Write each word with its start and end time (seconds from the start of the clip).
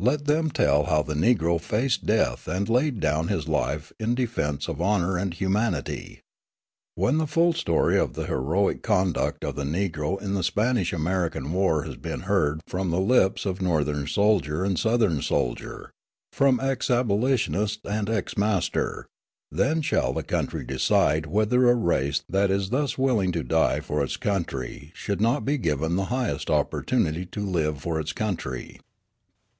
Let 0.00 0.24
them 0.24 0.50
tell 0.50 0.86
how 0.86 1.02
the 1.04 1.14
Negro 1.14 1.60
faced 1.60 2.04
death 2.04 2.48
and 2.48 2.68
laid 2.68 2.98
down 2.98 3.28
his 3.28 3.46
life 3.46 3.92
in 4.00 4.16
defence 4.16 4.66
of 4.66 4.82
honour 4.82 5.16
and 5.16 5.32
humanity. 5.32 6.20
When 6.96 7.18
the 7.18 7.28
full 7.28 7.52
story 7.52 7.96
of 7.96 8.14
the 8.14 8.26
heroic 8.26 8.82
conduct 8.82 9.44
of 9.44 9.54
the 9.54 9.62
Negro 9.62 10.20
in 10.20 10.34
the 10.34 10.42
Spanish 10.42 10.92
American 10.92 11.52
War 11.52 11.84
has 11.84 11.94
been 11.94 12.22
heard 12.22 12.60
from 12.66 12.90
the 12.90 12.98
lips 12.98 13.46
of 13.46 13.62
Northern 13.62 14.08
soldier 14.08 14.64
and 14.64 14.76
Southern 14.76 15.22
soldier, 15.22 15.92
from 16.32 16.58
ex 16.58 16.90
abolitionist 16.90 17.78
and 17.88 18.10
ex 18.10 18.36
master, 18.36 19.06
then 19.52 19.80
shall 19.80 20.12
the 20.12 20.24
country 20.24 20.64
decide 20.64 21.26
whether 21.26 21.70
a 21.70 21.74
race 21.76 22.24
that 22.28 22.50
is 22.50 22.70
thus 22.70 22.98
willing 22.98 23.30
to 23.30 23.44
die 23.44 23.78
for 23.78 24.02
its 24.02 24.16
country 24.16 24.90
should 24.96 25.20
not 25.20 25.44
be 25.44 25.56
given 25.56 25.94
the 25.94 26.06
highest 26.10 26.50
opportunity 26.50 27.24
to 27.26 27.46
live 27.46 27.80
for 27.80 28.00
its 28.00 28.12
country. 28.12 28.80